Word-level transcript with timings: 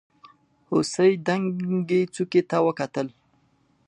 هوسۍ 0.69 1.11
دنګې 1.25 2.01
څوکې 2.13 2.41
ته 2.49 2.57
وکتل. 2.67 3.07